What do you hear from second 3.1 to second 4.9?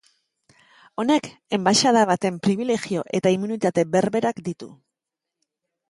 eta immunitate berberak ditu.